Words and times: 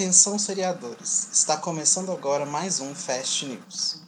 Atenção, 0.00 0.38
seriadores. 0.38 1.28
Está 1.30 1.58
começando 1.58 2.10
agora 2.10 2.46
mais 2.46 2.80
um 2.80 2.94
Fast 2.94 3.44
News. 3.44 4.00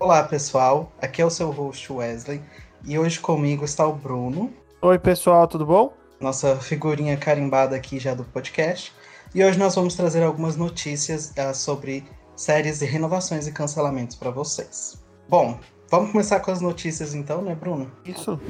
Olá, 0.00 0.22
pessoal. 0.22 0.90
Aqui 1.02 1.20
é 1.20 1.26
o 1.26 1.28
seu 1.28 1.50
host 1.50 1.92
Wesley 1.92 2.42
e 2.82 2.98
hoje 2.98 3.20
comigo 3.20 3.66
está 3.66 3.86
o 3.86 3.92
Bruno. 3.92 4.50
Oi, 4.80 4.98
pessoal, 4.98 5.46
tudo 5.46 5.66
bom? 5.66 5.92
Nossa 6.18 6.56
figurinha 6.56 7.18
carimbada 7.18 7.76
aqui 7.76 7.98
já 7.98 8.14
do 8.14 8.24
podcast. 8.24 8.94
E 9.34 9.44
hoje 9.44 9.58
nós 9.58 9.74
vamos 9.74 9.96
trazer 9.96 10.22
algumas 10.22 10.56
notícias 10.56 11.30
uh, 11.32 11.54
sobre 11.54 12.02
séries 12.34 12.80
e 12.80 12.86
renovações 12.86 13.46
e 13.46 13.52
cancelamentos 13.52 14.16
para 14.16 14.30
vocês. 14.30 14.98
Bom, 15.28 15.60
vamos 15.90 16.10
começar 16.10 16.40
com 16.40 16.50
as 16.50 16.62
notícias 16.62 17.12
então, 17.12 17.42
né, 17.42 17.54
Bruno? 17.54 17.92
Isso. 18.02 18.40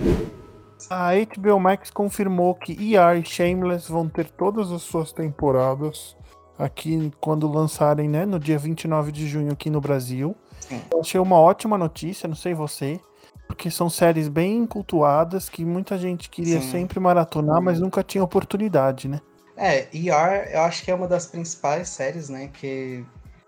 A 0.91 1.12
HBO 1.15 1.59
Max 1.59 1.91
confirmou 1.91 2.55
que 2.55 2.73
ER 2.73 3.19
e 3.19 3.25
Shameless 3.25 3.91
vão 3.91 4.09
ter 4.09 4.30
todas 4.30 4.71
as 4.71 4.83
suas 4.83 5.12
temporadas 5.12 6.17
aqui 6.59 7.12
quando 7.21 7.51
lançarem, 7.51 8.09
né, 8.09 8.25
no 8.25 8.39
dia 8.39 8.59
29 8.59 9.12
de 9.12 9.27
junho 9.27 9.53
aqui 9.53 9.70
no 9.70 9.81
Brasil. 9.81 10.37
Sim. 10.61 10.81
Eu 10.91 11.01
achei 11.01 11.20
uma 11.20 11.39
ótima 11.39 11.77
notícia, 11.77 12.29
não 12.29 12.37
sei 12.37 12.55
você, 12.55 13.01
porque 13.47 13.70
são 13.70 13.89
séries 13.89 14.29
bem 14.29 14.67
cultuadas 14.67 15.48
que 15.48 15.65
muita 15.65 15.98
gente 15.98 16.29
queria 16.31 16.61
Sim. 16.61 16.70
sempre 16.70 17.01
maratonar, 17.01 17.61
mas 17.61 17.81
nunca 17.81 18.03
tinha 18.03 18.23
oportunidade, 18.23 19.09
né? 19.09 19.20
É, 19.56 19.89
ER 19.95 20.51
eu 20.53 20.61
acho 20.62 20.84
que 20.84 20.91
é 20.91 20.95
uma 20.95 21.09
das 21.09 21.27
principais 21.27 21.89
séries, 21.89 22.29
né, 22.29 22.51
que 22.53 23.05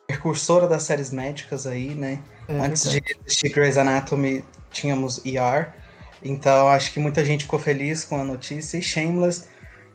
precursora 0.07 0.67
das 0.67 0.85
séries 0.85 1.11
médicas 1.11 1.67
aí, 1.67 1.95
né? 1.95 2.19
É 2.49 2.59
Antes 2.59 2.85
verdade. 2.85 3.15
de 3.15 3.21
assistir 3.27 3.51
Grey's 3.51 3.77
Anatomy, 3.77 4.43
tínhamos 4.71 5.21
ER. 5.25 5.75
Então, 6.23 6.69
acho 6.69 6.93
que 6.93 7.01
muita 7.01 7.25
gente 7.25 7.45
ficou 7.45 7.59
feliz 7.59 8.05
com 8.05 8.21
a 8.21 8.25
notícia. 8.25 8.79
E 8.79 8.83
Shameless, 8.83 9.45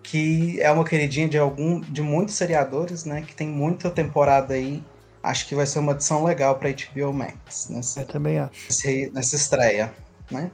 que 0.01 0.61
é 0.61 0.71
uma 0.71 0.83
queridinha 0.83 1.27
de 1.27 1.37
algum 1.37 1.79
de 1.79 2.01
muitos 2.01 2.35
seriadores, 2.35 3.05
né? 3.05 3.21
Que 3.21 3.35
tem 3.35 3.47
muita 3.47 3.89
temporada 3.89 4.53
aí. 4.53 4.83
Acho 5.21 5.47
que 5.47 5.55
vai 5.55 5.65
ser 5.65 5.79
uma 5.79 5.93
adição 5.93 6.23
legal 6.23 6.55
para 6.55 6.69
HBO 6.69 7.13
Max 7.13 7.69
nessa, 7.69 8.01
Eu 8.01 8.07
também 8.07 8.39
acho. 8.39 8.67
nessa 9.13 9.35
estreia, 9.35 9.93
né? 10.29 10.51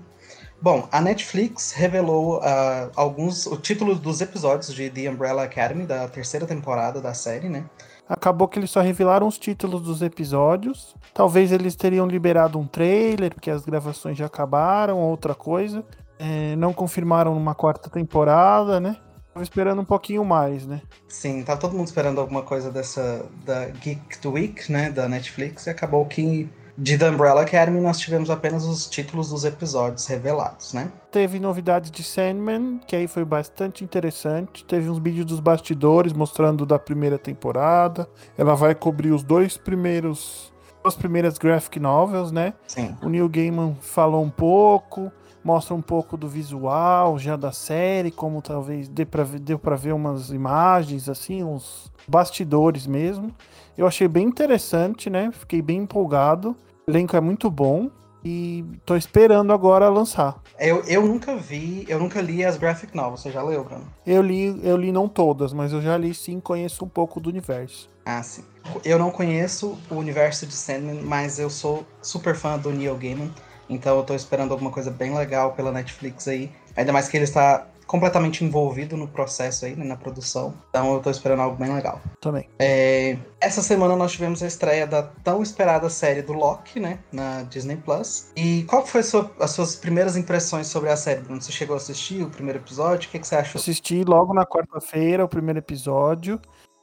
Bom, 0.62 0.88
a 0.92 1.00
Netflix 1.00 1.72
revelou 1.72 2.42
ah, 2.44 2.90
alguns 2.95 3.45
o 3.45 3.56
título 3.56 3.95
dos 3.95 4.20
episódios 4.20 4.73
de 4.73 4.90
The 4.90 5.09
Umbrella 5.09 5.44
Academy 5.44 5.86
da 5.86 6.08
terceira 6.08 6.45
temporada 6.45 7.00
da 7.02 7.14
série, 7.14 7.47
né? 7.47 7.64
Acabou 8.10 8.48
que 8.48 8.58
eles 8.58 8.72
só 8.72 8.82
revelaram 8.82 9.28
os 9.28 9.38
títulos 9.38 9.84
dos 9.84 10.02
episódios. 10.02 10.96
Talvez 11.14 11.52
eles 11.52 11.76
teriam 11.76 12.08
liberado 12.08 12.58
um 12.58 12.66
trailer, 12.66 13.32
porque 13.32 13.52
as 13.52 13.64
gravações 13.64 14.18
já 14.18 14.26
acabaram, 14.26 14.98
ou 14.98 15.12
outra 15.12 15.36
coisa. 15.36 15.86
É, 16.18 16.56
não 16.56 16.74
confirmaram 16.74 17.38
uma 17.38 17.54
quarta 17.54 17.88
temporada, 17.88 18.80
né? 18.80 18.98
Tava 19.32 19.44
esperando 19.44 19.82
um 19.82 19.86
pouquinho 19.86 20.26
mais, 20.26 20.66
né? 20.66 20.82
Sim, 21.08 21.44
tá 21.44 21.56
todo 21.56 21.78
mundo 21.78 21.86
esperando 21.86 22.20
alguma 22.20 22.42
coisa 22.42 22.72
dessa 22.72 23.26
da 23.46 23.68
Geek 23.68 24.28
Week, 24.28 24.72
né, 24.72 24.90
da 24.90 25.08
Netflix, 25.08 25.68
e 25.68 25.70
acabou 25.70 26.04
que 26.06 26.50
de 26.80 26.97
The 26.97 27.09
Umbrella 27.09 27.41
Academy 27.41 27.81
nós 27.81 27.99
tivemos 27.99 28.30
apenas 28.30 28.63
os 28.63 28.89
títulos 28.89 29.30
dos 29.30 29.44
episódios 29.44 30.08
revelados, 30.08 30.73
né? 30.73 30.89
Teve 31.11 31.38
novidades 31.38 31.91
de 31.91 32.02
Sandman, 32.02 32.80
que 32.88 32.95
aí 32.95 33.05
foi 33.05 33.25
bastante 33.25 33.83
interessante. 33.83 34.63
Teve 34.63 34.89
uns 34.89 34.97
vídeos 34.97 35.25
dos 35.25 35.41
bastidores 35.41 36.13
mostrando 36.13 36.66
da 36.66 36.80
primeira 36.80 37.17
temporada. 37.17 38.07
Ela 38.38 38.55
vai 38.55 38.73
cobrir 38.73 39.11
os 39.11 39.23
dois 39.23 39.57
primeiros. 39.57 40.53
As 40.81 40.95
primeiras 40.95 41.38
graphic 41.38 41.77
novels, 41.77 42.31
né? 42.31 42.53
Sim. 42.66 42.95
O 43.03 43.09
Neil 43.09 43.27
Gaiman 43.27 43.75
falou 43.81 44.23
um 44.23 44.30
pouco, 44.30 45.11
mostra 45.44 45.75
um 45.75 45.81
pouco 45.81 46.16
do 46.16 46.30
visual 46.30 47.19
já 47.19 47.35
da 47.35 47.52
série, 47.52 48.09
como 48.09 48.41
talvez 48.41 48.88
dê 48.88 49.05
pra, 49.05 49.25
deu 49.25 49.59
pra 49.59 49.75
ver 49.75 49.94
umas 49.94 50.30
imagens, 50.30 51.09
assim, 51.09 51.44
uns 51.44 51.91
bastidores 52.07 52.88
mesmo. 52.88 53.35
Eu 53.78 53.85
achei 53.85 54.07
bem 54.07 54.25
interessante, 54.25 55.09
né? 55.09 55.29
Fiquei 55.34 55.62
bem 55.62 55.79
empolgado. 55.79 56.56
O 56.89 56.91
elenco 56.91 57.16
é 57.16 57.22
muito 57.22 57.51
bom 57.51 57.91
e 58.25 58.66
tô 58.83 58.95
esperando 58.95 59.53
agora 59.53 59.88
lançar. 59.89 60.41
Eu, 60.57 60.83
eu 60.88 61.05
nunca 61.05 61.35
vi, 61.35 61.85
eu 61.88 62.00
nunca 62.00 62.19
li 62.19 62.44
as 62.44 62.57
graphic 62.57 62.95
novels, 62.95 63.22
você 63.22 63.29
já 63.29 63.44
leu, 63.44 63.63
Bruno? 63.63 63.85
Eu 64.07 64.23
li, 64.23 64.59
eu 64.63 64.75
li 64.75 64.91
não 64.91 65.07
todas, 65.07 65.53
mas 65.53 65.72
eu 65.72 65.83
já 65.83 65.95
li 65.95 66.16
sim, 66.16 66.39
conheço 66.39 66.83
um 66.83 66.89
pouco 66.89 67.19
do 67.19 67.29
universo. 67.29 67.88
Ah, 68.03 68.23
sim. 68.23 68.44
Eu 68.83 68.97
não 68.97 69.11
conheço 69.11 69.77
o 69.88 69.94
universo 69.97 70.47
de 70.47 70.53
Sandman, 70.53 71.03
mas 71.03 71.38
eu 71.38 71.47
sou 71.47 71.85
super 72.01 72.35
fã 72.35 72.57
do 72.57 72.72
Neil 72.72 72.97
Gaiman, 72.97 73.31
então 73.69 73.95
eu 73.95 74.03
tô 74.03 74.16
esperando 74.16 74.51
alguma 74.51 74.71
coisa 74.71 74.89
bem 74.89 75.16
legal 75.16 75.53
pela 75.53 75.71
Netflix 75.71 76.27
aí. 76.27 76.51
Ainda 76.75 76.91
mais 76.91 77.07
que 77.07 77.16
ele 77.17 77.25
está 77.25 77.67
completamente 77.89 78.45
envolvido 78.45 78.95
no 78.95 79.07
processo 79.07 79.66
aí, 79.66 79.75
né, 79.75 79.83
na 79.83 79.95
produção. 79.95 80.53
Então 80.69 80.94
eu 80.94 81.00
tô 81.00 81.09
esperando 81.09 81.41
algo 81.41 81.57
bem 81.57 81.73
legal. 81.73 82.00
Também. 82.22 82.47
É, 82.59 83.17
essa 83.41 83.63
semana 83.63 83.95
nós 83.95 84.11
tivemos 84.11 84.44
a 84.44 84.47
estreia 84.47 84.85
da 84.85 85.01
tão 85.01 85.41
esperada 85.41 85.89
série 85.89 86.22
do 86.22 86.31
Loki, 86.33 86.79
né? 86.79 87.00
Na 87.11 87.41
Disney 87.41 87.77
Plus. 87.77 88.29
E 88.35 88.63
qual 88.69 88.85
foi 88.85 89.01
a 89.01 89.03
sua- 89.03 89.31
as 89.39 89.50
suas 89.50 89.75
primeiras 89.75 90.16
impressões 90.16 90.67
sobre 90.67 90.91
a 90.91 90.95
série, 90.95 91.22
Bruno? 91.22 91.41
Você 91.41 91.51
chegou 91.51 91.73
a 91.73 91.77
assistir 91.77 92.22
o 92.22 92.29
primeiro 92.29 92.59
episódio? 92.59 93.09
O 93.09 93.11
que, 93.11 93.17
que 93.17 93.27
você 93.27 93.35
achou? 93.35 93.59
Assisti 93.59 94.03
logo 94.03 94.35
na 94.35 94.45
quarta-feira 94.45 95.25
o 95.25 95.27
primeiro 95.27 95.57
episódio. 95.57 96.39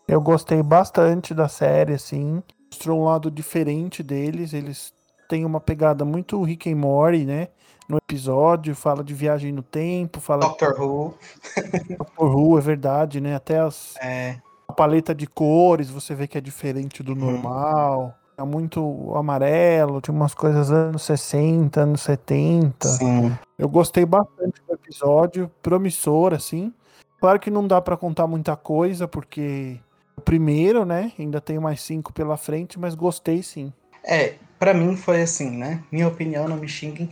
Eu 0.09 0.21
gostei 0.21 0.61
bastante 0.61 1.33
da 1.33 1.47
série, 1.47 1.93
assim. 1.95 2.43
Mostrou 2.73 3.01
um 3.01 3.05
lado 3.05 3.31
diferente 3.31 4.03
deles. 4.03 4.53
Eles 4.53 4.93
têm 5.29 5.45
uma 5.45 5.61
pegada 5.61 6.05
muito 6.05 6.43
Rick 6.43 6.71
and 6.73 6.77
Morty, 6.77 7.25
né? 7.25 7.49
No 7.89 7.99
episódio, 7.99 8.75
fala 8.75 9.05
de 9.05 9.15
viagem 9.15 9.53
no 9.53 9.63
tempo, 9.63 10.21
fala 10.21 10.49
Doctor 10.49 10.81
Who. 10.81 11.15
de 11.87 11.97
Doctor 11.97 12.37
Who, 12.37 12.59
é 12.59 12.61
verdade, 12.61 13.21
né? 13.21 13.35
Até 13.37 13.61
as, 13.61 13.95
É, 14.03 14.37
a 14.69 14.73
paleta 14.73 15.15
de 15.15 15.27
cores 15.27 15.89
você 15.89 16.15
vê 16.15 16.27
que 16.27 16.37
é 16.37 16.41
diferente 16.41 17.03
do 17.03 17.13
Uhum. 17.13 17.19
normal. 17.19 18.15
É 18.39 18.43
muito 18.43 19.13
amarelo, 19.17 20.01
tinha 20.01 20.15
umas 20.15 20.35
coisas 20.35 20.71
anos 20.71 21.03
60, 21.03 21.81
anos 21.81 22.03
70. 22.03 22.89
sim. 22.89 23.33
Eu 23.59 23.69
gostei 23.69 24.05
bastante 24.05 24.61
do 24.69 24.75
episódio, 24.75 25.51
promissor, 25.63 26.35
assim. 26.35 26.71
Claro 27.19 27.41
que 27.41 27.51
não 27.51 27.67
dá 27.67 27.81
pra 27.81 27.97
contar 27.97 28.27
muita 28.27 28.55
coisa, 28.57 29.09
porque 29.09 29.81
o 30.17 30.21
primeiro, 30.21 30.85
né? 30.85 31.13
Ainda 31.19 31.41
tem 31.41 31.59
mais 31.59 31.81
cinco 31.81 32.13
pela 32.13 32.37
frente, 32.37 32.79
mas 32.79 32.95
gostei 32.95 33.43
sim. 33.43 33.73
É, 34.05 34.35
pra 34.59 34.75
mim 34.75 34.97
foi 34.97 35.23
assim, 35.23 35.51
né? 35.51 35.83
Minha 35.91 36.09
opinião, 36.09 36.49
não 36.49 36.57
me 36.57 36.69
xinguem. 36.69 37.11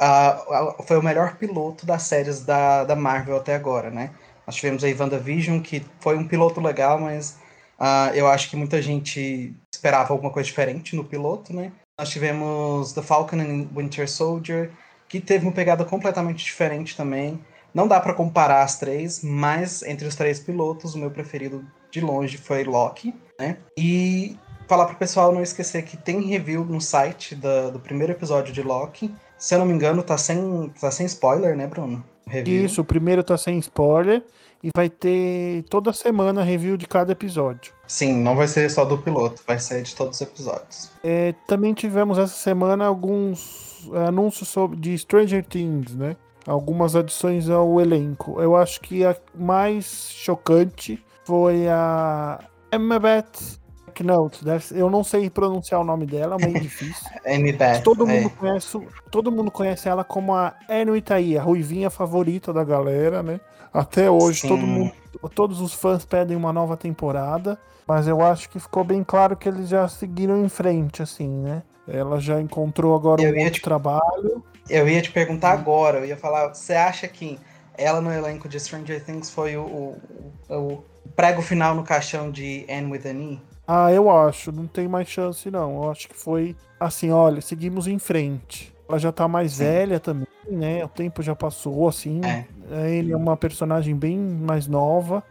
ah, 0.00 0.74
foi 0.86 0.98
o 0.98 1.02
melhor 1.02 1.36
piloto 1.36 1.86
das 1.86 2.02
séries 2.02 2.44
da, 2.44 2.84
da 2.84 2.96
Marvel 2.96 3.36
até 3.36 3.54
agora, 3.54 3.90
né? 3.90 4.10
Nós 4.46 4.56
tivemos 4.56 4.84
aí 4.84 4.94
WandaVision, 4.94 5.60
que 5.60 5.84
foi 6.00 6.16
um 6.16 6.26
piloto 6.26 6.60
legal, 6.60 6.98
mas 7.00 7.38
ah, 7.78 8.10
eu 8.14 8.26
acho 8.28 8.50
que 8.50 8.56
muita 8.56 8.80
gente 8.80 9.54
esperava 9.72 10.12
alguma 10.12 10.30
coisa 10.30 10.46
diferente 10.46 10.94
no 10.96 11.04
piloto, 11.04 11.54
né? 11.54 11.72
Nós 11.98 12.10
tivemos 12.10 12.92
The 12.92 13.02
Falcon 13.02 13.40
and 13.40 13.68
Winter 13.74 14.08
Soldier, 14.08 14.70
que 15.08 15.20
teve 15.20 15.46
uma 15.46 15.52
pegada 15.52 15.84
completamente 15.84 16.44
diferente 16.44 16.96
também. 16.96 17.42
Não 17.72 17.88
dá 17.88 18.00
pra 18.00 18.14
comparar 18.14 18.62
as 18.62 18.78
três, 18.78 19.22
mas 19.22 19.82
entre 19.82 20.06
os 20.06 20.14
três 20.14 20.38
pilotos, 20.40 20.94
o 20.94 20.98
meu 20.98 21.10
preferido 21.10 21.64
de 21.90 22.00
longe 22.00 22.36
foi 22.38 22.64
Loki, 22.64 23.14
né? 23.38 23.58
E 23.78 24.38
falar 24.66 24.86
pro 24.86 24.96
pessoal 24.96 25.32
não 25.32 25.42
esquecer 25.42 25.82
que 25.82 25.96
tem 25.96 26.20
review 26.22 26.64
no 26.64 26.80
site 26.80 27.34
da- 27.34 27.70
do 27.70 27.78
primeiro 27.80 28.12
episódio 28.12 28.52
de 28.52 28.62
Loki. 28.62 29.14
Se 29.38 29.54
eu 29.54 29.58
não 29.58 29.66
me 29.66 29.72
engano, 29.74 30.02
tá 30.02 30.16
sem, 30.18 30.72
tá 30.80 30.90
sem 30.90 31.06
spoiler, 31.06 31.56
né, 31.56 31.66
Bruno? 31.66 32.02
Review. 32.26 32.64
Isso, 32.64 32.80
o 32.80 32.84
primeiro 32.84 33.22
tá 33.22 33.36
sem 33.38 33.58
spoiler 33.58 34.24
e 34.62 34.70
vai 34.74 34.88
ter 34.88 35.62
toda 35.70 35.92
semana 35.92 36.42
review 36.42 36.76
de 36.76 36.86
cada 36.86 37.12
episódio. 37.12 37.72
Sim, 37.86 38.14
não 38.20 38.34
vai 38.34 38.48
ser 38.48 38.68
só 38.70 38.84
do 38.84 38.98
piloto, 38.98 39.42
vai 39.46 39.58
ser 39.60 39.82
de 39.82 39.94
todos 39.94 40.16
os 40.16 40.20
episódios. 40.22 40.90
É, 41.04 41.34
também 41.46 41.72
tivemos 41.72 42.18
essa 42.18 42.34
semana 42.34 42.84
alguns 42.86 43.88
anúncios 44.08 44.48
sobre, 44.48 44.76
de 44.76 44.98
Stranger 44.98 45.44
Things, 45.44 45.94
né? 45.94 46.16
Algumas 46.46 46.96
adições 46.96 47.48
ao 47.48 47.80
elenco. 47.80 48.40
Eu 48.40 48.56
acho 48.56 48.80
que 48.80 49.04
a 49.04 49.14
mais 49.34 50.10
chocante 50.10 51.00
foi 51.24 51.68
a 51.68 52.40
Emma 52.72 52.98
Beth 52.98 53.58
Ser- 54.60 54.76
Eu 54.78 54.90
não 54.90 55.02
sei 55.04 55.28
pronunciar 55.30 55.80
o 55.80 55.84
nome 55.84 56.06
dela, 56.06 56.36
é 56.40 56.44
meio 56.46 56.58
difícil. 56.60 57.06
Todo, 57.82 58.08
é. 58.08 58.20
mundo 58.20 58.30
conhece, 58.30 58.80
todo 59.10 59.32
mundo 59.32 59.50
conhece 59.50 59.88
ela 59.88 60.04
como 60.04 60.34
a 60.34 60.54
Anne 60.68 60.98
Itaí, 60.98 61.36
a 61.38 61.42
ruivinha 61.42 61.90
favorita 61.90 62.52
da 62.52 62.64
galera, 62.64 63.22
né? 63.22 63.40
Até 63.72 64.10
hoje, 64.10 64.40
Sim. 64.40 64.48
todo 64.48 64.66
mundo, 64.66 64.92
todos 65.34 65.60
os 65.60 65.74
fãs 65.74 66.04
pedem 66.04 66.36
uma 66.36 66.52
nova 66.52 66.76
temporada, 66.76 67.58
mas 67.86 68.08
eu 68.08 68.22
acho 68.22 68.48
que 68.48 68.58
ficou 68.58 68.82
bem 68.84 69.04
claro 69.04 69.36
que 69.36 69.48
eles 69.48 69.68
já 69.68 69.86
seguiram 69.86 70.42
em 70.42 70.48
frente, 70.48 71.02
assim, 71.02 71.28
né? 71.28 71.62
Ela 71.86 72.18
já 72.18 72.40
encontrou 72.40 72.94
agora 72.96 73.22
Eu 73.22 73.34
um 73.34 73.38
outro 73.38 73.54
te- 73.54 73.62
trabalho. 73.62 74.42
Eu 74.68 74.88
ia 74.88 75.00
te 75.02 75.12
perguntar 75.12 75.52
agora, 75.52 75.98
eu 75.98 76.06
ia 76.06 76.16
falar, 76.16 76.48
você 76.54 76.74
acha 76.74 77.06
que 77.06 77.38
ela 77.78 78.00
no 78.00 78.10
elenco 78.10 78.48
de 78.48 78.58
Stranger 78.58 79.04
Things 79.04 79.30
foi 79.30 79.56
o, 79.56 79.62
o, 79.62 79.96
o 80.48 80.84
prego 81.14 81.42
final 81.42 81.74
no 81.74 81.84
caixão 81.84 82.30
de 82.30 82.66
Anne 82.68 82.90
with 82.90 83.06
an 83.06 83.20
E? 83.20 83.40
Ah, 83.66 83.92
eu 83.92 84.08
acho, 84.10 84.52
não 84.52 84.66
tem 84.66 84.86
mais 84.86 85.08
chance 85.08 85.50
não. 85.50 85.82
Eu 85.82 85.90
acho 85.90 86.08
que 86.08 86.16
foi 86.16 86.54
assim, 86.78 87.10
olha, 87.10 87.40
seguimos 87.40 87.86
em 87.86 87.98
frente. 87.98 88.72
Ela 88.88 88.98
já 88.98 89.10
tá 89.10 89.26
mais 89.26 89.52
Sim. 89.52 89.64
velha 89.64 89.98
também, 89.98 90.28
né? 90.48 90.84
O 90.84 90.88
tempo 90.88 91.22
já 91.22 91.34
passou, 91.34 91.88
assim. 91.88 92.20
É. 92.24 92.46
Ele 92.90 93.12
é 93.12 93.16
uma 93.16 93.36
personagem 93.36 93.96
bem 93.96 94.16
mais 94.16 94.68
nova. 94.68 95.22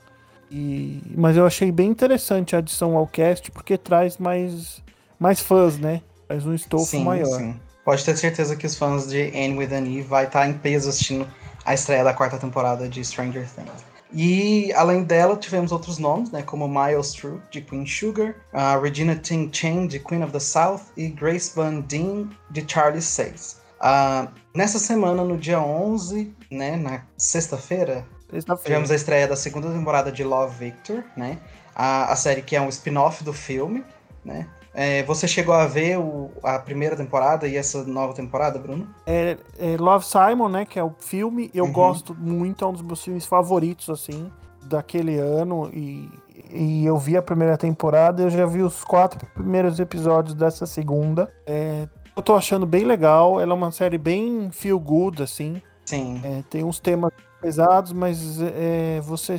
E... 0.52 1.02
Mas 1.16 1.38
eu 1.38 1.46
achei 1.46 1.72
bem 1.72 1.90
interessante 1.90 2.56
a 2.56 2.60
adição 2.60 2.98
ao 2.98 3.08
cast, 3.08 3.50
porque 3.52 3.78
traz 3.78 4.18
mais, 4.18 4.84
mais 5.18 5.40
fãs, 5.40 5.78
né? 5.78 6.02
Faz 6.28 6.46
um 6.46 6.54
estofo 6.54 6.86
sim, 6.86 7.04
maior. 7.04 7.38
Sim. 7.38 7.56
Pode 7.86 8.04
ter 8.04 8.18
certeza 8.18 8.56
que 8.56 8.66
os 8.66 8.76
fãs 8.76 9.08
de 9.08 9.30
Anne 9.30 9.58
with 9.58 9.74
an 9.74 9.86
E 9.86 10.02
vai 10.02 10.26
estar 10.26 10.42
tá 10.42 10.48
em 10.48 10.54
peso 10.54 10.90
assistindo 10.90 11.28
a 11.64 11.74
estreia 11.74 12.04
da 12.04 12.14
quarta 12.14 12.38
temporada 12.38 12.90
de 12.90 13.04
Stranger 13.06 13.48
Things. 13.48 13.95
E 14.18 14.72
além 14.74 15.04
dela, 15.04 15.36
tivemos 15.36 15.74
outros 15.74 15.98
nomes, 15.98 16.32
né, 16.32 16.42
como 16.42 16.70
Miles 16.70 17.12
True, 17.12 17.42
de 17.52 17.60
Queen 17.60 17.86
Sugar, 17.86 18.34
uh, 18.54 18.82
Regina 18.82 19.14
Ting 19.14 19.50
Chen, 19.52 19.88
de 19.88 20.00
Queen 20.00 20.24
of 20.24 20.32
the 20.32 20.40
South, 20.40 20.84
e 20.96 21.10
Grace 21.10 21.52
Van 21.54 21.82
Dien, 21.82 22.30
de 22.50 22.66
Charlie 22.66 23.02
Says. 23.02 23.60
Uh, 23.82 24.32
nessa 24.56 24.80
semana, 24.80 25.22
no 25.22 25.38
dia 25.38 25.60
11, 25.60 26.34
né, 26.50 26.78
na 26.78 27.04
sexta-feira, 27.18 28.08
sexta 28.32 28.56
tivemos 28.56 28.90
a 28.90 28.96
estreia 28.96 29.28
da 29.28 29.36
segunda 29.36 29.70
temporada 29.70 30.10
de 30.10 30.24
Love 30.24 30.56
Victor, 30.58 31.04
né, 31.18 31.38
a, 31.76 32.14
a 32.14 32.16
série 32.16 32.42
que 32.42 32.56
é 32.56 32.62
um 32.62 32.70
spin-off 32.70 33.22
do 33.22 33.34
filme, 33.34 33.84
né, 34.24 34.48
é, 34.76 35.04
você 35.04 35.26
chegou 35.26 35.56
a 35.56 35.66
ver 35.66 35.98
o, 35.98 36.30
a 36.44 36.60
primeira 36.60 36.98
temporada 36.98 37.48
e 37.48 37.56
essa 37.56 37.86
nova 37.86 38.14
temporada, 38.14 38.60
Bruno? 38.60 38.88
É, 39.06 39.38
é 39.58 39.78
Love 39.78 40.06
Simon, 40.06 40.50
né? 40.50 40.66
Que 40.66 40.78
é 40.78 40.84
o 40.84 40.94
filme. 41.00 41.50
Eu 41.54 41.64
uhum. 41.64 41.72
gosto 41.72 42.14
muito, 42.14 42.66
é 42.66 42.68
um 42.68 42.74
dos 42.74 42.82
meus 42.82 43.02
filmes 43.02 43.26
favoritos, 43.26 43.90
assim, 43.90 44.30
daquele 44.66 45.18
ano. 45.18 45.70
E, 45.74 46.10
e 46.52 46.86
eu 46.86 46.98
vi 46.98 47.16
a 47.16 47.22
primeira 47.22 47.58
temporada, 47.58 48.24
eu 48.24 48.30
já 48.30 48.46
vi 48.46 48.62
os 48.62 48.84
quatro 48.84 49.26
primeiros 49.34 49.80
episódios 49.80 50.36
dessa 50.36 50.66
segunda. 50.66 51.32
É, 51.48 51.88
eu 52.14 52.22
tô 52.22 52.36
achando 52.36 52.66
bem 52.66 52.84
legal. 52.84 53.40
Ela 53.40 53.54
é 53.54 53.56
uma 53.56 53.72
série 53.72 53.98
bem 53.98 54.50
feel 54.52 54.80
good, 54.80 55.24
assim. 55.24 55.62
Sim. 55.86 56.20
É, 56.22 56.44
tem 56.50 56.66
uns 56.66 56.80
temas 56.80 57.14
pesados, 57.46 57.94
mas 57.94 58.42
é, 58.42 59.00
você, 59.02 59.38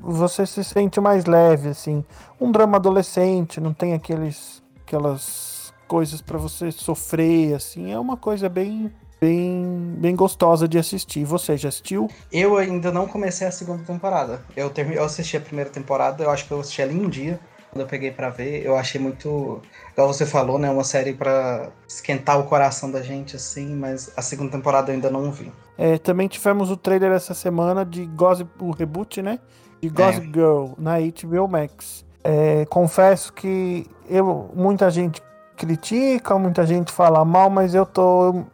você 0.00 0.46
se 0.46 0.62
sente 0.62 1.00
mais 1.00 1.24
leve, 1.24 1.70
assim. 1.70 2.04
Um 2.40 2.52
drama 2.52 2.76
adolescente, 2.76 3.60
não 3.60 3.74
tem 3.74 3.92
aqueles, 3.92 4.62
aquelas 4.86 5.74
coisas 5.88 6.22
para 6.22 6.38
você 6.38 6.70
sofrer, 6.70 7.54
assim. 7.54 7.90
É 7.90 7.98
uma 7.98 8.16
coisa 8.16 8.48
bem, 8.48 8.88
bem, 9.20 9.96
bem 9.98 10.14
gostosa 10.14 10.68
de 10.68 10.78
assistir. 10.78 11.24
Você 11.24 11.56
já 11.56 11.70
assistiu? 11.70 12.08
Eu 12.30 12.56
ainda 12.56 12.92
não 12.92 13.08
comecei 13.08 13.48
a 13.48 13.50
segunda 13.50 13.82
temporada. 13.82 14.40
Eu, 14.56 14.70
term... 14.70 14.92
eu 14.92 15.02
assisti 15.02 15.36
a 15.36 15.40
primeira 15.40 15.70
temporada, 15.70 16.22
eu 16.22 16.30
acho 16.30 16.46
que 16.46 16.52
eu 16.52 16.60
assisti 16.60 16.82
ela 16.82 16.92
em 16.92 17.04
um 17.04 17.08
dia 17.08 17.40
quando 17.74 17.80
eu 17.80 17.88
peguei 17.88 18.12
para 18.12 18.30
ver, 18.30 18.64
eu 18.64 18.76
achei 18.76 19.00
muito, 19.00 19.60
igual 19.94 20.12
você 20.12 20.26
falou, 20.26 20.58
né, 20.58 20.68
uma 20.70 20.84
série 20.84 21.14
para 21.14 21.70
esquentar 21.88 22.38
o 22.38 22.44
coração 22.44 22.90
da 22.90 23.00
gente 23.00 23.36
assim, 23.36 23.74
mas 23.74 24.12
a 24.16 24.20
segunda 24.20 24.52
temporada 24.52 24.90
eu 24.90 24.94
ainda 24.94 25.10
não 25.10 25.32
vi. 25.32 25.50
É, 25.78 25.96
também 25.98 26.28
tivemos 26.28 26.70
o 26.70 26.76
trailer 26.76 27.12
essa 27.12 27.32
semana 27.32 27.84
de 27.84 28.04
Gossip, 28.04 28.50
o 28.60 28.70
reboot, 28.70 29.22
né, 29.22 29.38
de 29.80 29.88
Gossip 29.88 30.28
é. 30.28 30.32
Girl 30.32 30.72
na 30.76 30.96
HBO 30.98 31.48
Max. 31.48 32.04
É, 32.22 32.64
confesso 32.66 33.32
que 33.32 33.86
eu, 34.08 34.50
muita 34.54 34.90
gente 34.90 35.22
critica, 35.56 36.38
muita 36.38 36.66
gente 36.66 36.92
fala 36.92 37.24
mal, 37.24 37.48
mas 37.48 37.74
eu 37.74 37.86
tô 37.86 38.44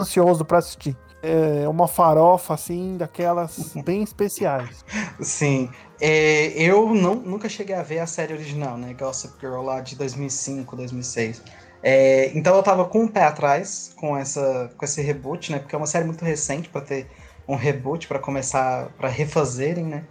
ansioso 0.00 0.44
para 0.44 0.58
assistir. 0.58 0.96
É 1.22 1.68
uma 1.68 1.86
farofa 1.86 2.54
assim, 2.54 2.96
daquelas 2.96 3.74
bem 3.84 4.02
especiais. 4.02 4.84
Sim, 5.20 5.70
é, 6.04 6.48
eu 6.60 6.92
não, 6.92 7.14
nunca 7.14 7.48
cheguei 7.48 7.76
a 7.76 7.82
ver 7.84 8.00
a 8.00 8.08
série 8.08 8.32
original, 8.32 8.76
né? 8.76 8.92
Gossip 8.92 9.34
Girl 9.38 9.62
lá 9.62 9.80
de 9.80 9.94
2005, 9.94 10.74
2006. 10.74 11.40
É, 11.80 12.36
então 12.36 12.56
eu 12.56 12.62
tava 12.64 12.84
com 12.86 13.04
um 13.04 13.08
pé 13.08 13.22
atrás 13.22 13.94
com, 13.94 14.16
essa, 14.16 14.68
com 14.76 14.84
esse 14.84 15.00
reboot, 15.00 15.52
né? 15.52 15.60
Porque 15.60 15.76
é 15.76 15.78
uma 15.78 15.86
série 15.86 16.04
muito 16.04 16.24
recente 16.24 16.68
para 16.68 16.80
ter 16.80 17.06
um 17.46 17.54
reboot, 17.54 18.08
para 18.08 18.18
começar, 18.18 18.88
para 18.98 19.08
refazerem, 19.08 19.84
né? 19.84 20.02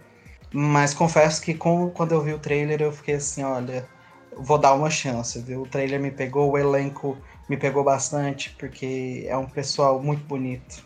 Mas 0.50 0.94
confesso 0.94 1.42
que 1.42 1.52
com, 1.52 1.90
quando 1.90 2.12
eu 2.12 2.22
vi 2.22 2.32
o 2.32 2.38
trailer 2.38 2.80
eu 2.80 2.90
fiquei 2.90 3.16
assim, 3.16 3.42
olha, 3.42 3.86
vou 4.34 4.56
dar 4.56 4.72
uma 4.72 4.88
chance, 4.88 5.38
viu? 5.40 5.60
O 5.60 5.66
trailer 5.66 6.00
me 6.00 6.10
pegou, 6.10 6.52
o 6.52 6.56
elenco 6.56 7.18
me 7.50 7.58
pegou 7.58 7.84
bastante, 7.84 8.56
porque 8.58 9.26
é 9.28 9.36
um 9.36 9.46
pessoal 9.46 10.02
muito 10.02 10.24
bonito. 10.24 10.82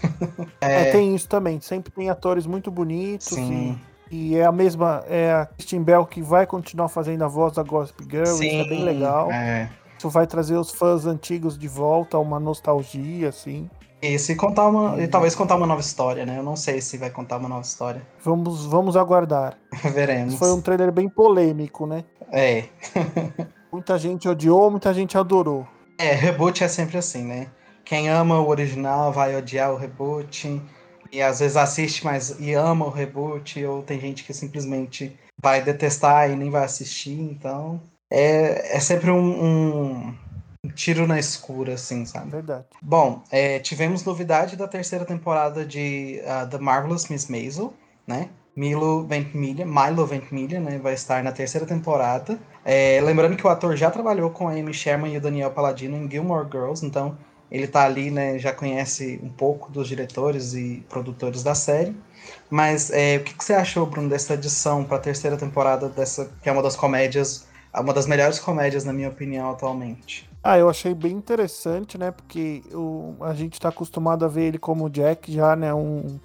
é... 0.60 0.88
é, 0.88 0.92
tem 0.92 1.14
isso 1.14 1.26
também, 1.26 1.58
sempre 1.62 1.90
tem 1.90 2.10
atores 2.10 2.44
muito 2.44 2.70
bonitos. 2.70 3.28
Sim. 3.28 3.78
E 3.86 3.90
e 4.10 4.36
é 4.36 4.44
a 4.44 4.52
mesma, 4.52 5.04
é 5.08 5.32
a 5.32 5.46
Christine 5.46 5.84
Bell 5.84 6.04
que 6.04 6.20
vai 6.20 6.46
continuar 6.46 6.88
fazendo 6.88 7.22
a 7.22 7.28
voz 7.28 7.52
da 7.52 7.62
Gossip 7.62 8.02
Girl, 8.10 8.26
Sim, 8.26 8.46
isso 8.46 8.66
é 8.66 8.68
bem 8.68 8.84
legal. 8.84 9.30
É. 9.30 9.70
Isso 9.96 10.08
vai 10.08 10.26
trazer 10.26 10.56
os 10.56 10.70
fãs 10.70 11.06
antigos 11.06 11.58
de 11.58 11.68
volta, 11.68 12.18
uma 12.18 12.40
nostalgia, 12.40 13.28
assim. 13.28 13.68
E 14.02 14.18
se 14.18 14.34
contar 14.34 14.66
uma. 14.68 15.00
E 15.00 15.06
talvez 15.06 15.34
contar 15.34 15.56
uma 15.56 15.66
nova 15.66 15.82
história, 15.82 16.24
né? 16.24 16.38
Eu 16.38 16.42
não 16.42 16.56
sei 16.56 16.80
se 16.80 16.96
vai 16.96 17.10
contar 17.10 17.36
uma 17.36 17.48
nova 17.48 17.60
história. 17.60 18.00
Vamos, 18.24 18.64
vamos 18.64 18.96
aguardar. 18.96 19.58
Veremos. 19.92 20.36
Foi 20.36 20.50
um 20.52 20.60
trailer 20.60 20.90
bem 20.90 21.08
polêmico, 21.08 21.86
né? 21.86 22.04
É. 22.32 22.64
muita 23.70 23.98
gente 23.98 24.28
odiou, 24.28 24.70
muita 24.70 24.92
gente 24.94 25.18
adorou. 25.18 25.66
É, 25.98 26.14
reboot 26.14 26.64
é 26.64 26.68
sempre 26.68 26.96
assim, 26.96 27.24
né? 27.24 27.48
Quem 27.84 28.08
ama 28.08 28.40
o 28.40 28.48
original 28.48 29.12
vai 29.12 29.36
odiar 29.36 29.70
o 29.70 29.76
reboot 29.76 30.62
e 31.12 31.20
às 31.20 31.40
vezes 31.40 31.56
assiste, 31.56 32.04
mas 32.04 32.36
e 32.38 32.52
ama 32.52 32.86
o 32.86 32.90
reboot, 32.90 33.64
ou 33.64 33.82
tem 33.82 34.00
gente 34.00 34.24
que 34.24 34.32
simplesmente 34.32 35.16
vai 35.40 35.62
detestar 35.62 36.30
e 36.30 36.36
nem 36.36 36.50
vai 36.50 36.64
assistir, 36.64 37.18
então 37.18 37.80
é, 38.10 38.76
é 38.76 38.80
sempre 38.80 39.10
um, 39.10 39.44
um, 39.44 40.14
tiro 40.74 41.06
na 41.06 41.18
escura, 41.18 41.74
assim, 41.74 42.04
sabe? 42.04 42.30
Verdade. 42.30 42.66
Bom, 42.82 43.22
é, 43.30 43.58
tivemos 43.58 44.04
novidade 44.04 44.56
da 44.56 44.68
terceira 44.68 45.04
temporada 45.04 45.64
de 45.64 46.20
uh, 46.24 46.48
The 46.48 46.58
Marvelous 46.58 47.08
Miss 47.08 47.28
Maisel, 47.28 47.72
né? 48.06 48.28
Milo 48.54 49.04
Ventimiglia, 49.06 49.64
Milo 49.64 50.04
Ventimiglia, 50.04 50.60
né, 50.60 50.78
vai 50.78 50.94
estar 50.94 51.22
na 51.22 51.32
terceira 51.32 51.66
temporada. 51.66 52.38
É, 52.64 53.00
lembrando 53.00 53.36
que 53.36 53.46
o 53.46 53.48
ator 53.48 53.76
já 53.76 53.90
trabalhou 53.90 54.30
com 54.30 54.48
a 54.48 54.52
Amy 54.52 54.74
Sherman 54.74 55.14
e 55.14 55.16
o 55.16 55.20
Daniel 55.20 55.52
Palladino 55.52 55.96
em 55.96 56.10
Gilmore 56.10 56.48
Girls, 56.50 56.84
então 56.84 57.16
ele 57.50 57.66
tá 57.66 57.84
ali, 57.84 58.10
né, 58.10 58.38
já 58.38 58.52
conhece 58.52 59.20
um 59.22 59.28
pouco 59.28 59.70
dos 59.70 59.88
diretores 59.88 60.54
e 60.54 60.84
produtores 60.88 61.42
da 61.42 61.54
série. 61.54 61.94
Mas 62.48 62.90
é, 62.90 63.16
o 63.16 63.24
que, 63.24 63.34
que, 63.34 63.44
você 63.44 63.54
achou, 63.54 63.86
Bruno, 63.86 64.08
dessa 64.08 64.34
edição 64.34 64.84
para 64.84 64.96
a 64.96 65.00
terceira 65.00 65.36
temporada 65.36 65.88
dessa, 65.88 66.30
que 66.42 66.48
é 66.48 66.52
uma 66.52 66.62
das 66.62 66.76
comédias, 66.76 67.46
uma 67.74 67.92
das 67.92 68.06
melhores 68.06 68.38
comédias, 68.38 68.84
na 68.84 68.92
minha 68.92 69.08
opinião, 69.08 69.50
atualmente? 69.50 70.28
Ah, 70.42 70.58
eu 70.58 70.68
achei 70.70 70.94
bem 70.94 71.12
interessante, 71.12 71.98
né? 71.98 72.10
Porque 72.10 72.62
o, 72.72 73.16
a 73.20 73.34
gente 73.34 73.54
está 73.54 73.68
acostumado 73.68 74.24
a 74.24 74.28
ver 74.28 74.44
ele 74.44 74.58
como 74.58 74.88
Jack 74.88 75.30
já, 75.32 75.54
né? 75.54 75.72
Um, 75.74 76.18